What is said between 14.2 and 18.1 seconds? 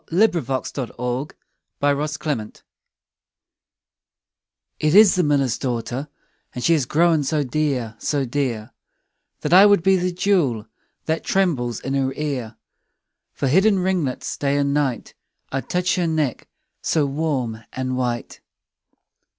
day and night, 5 I'd touch her neck so warm and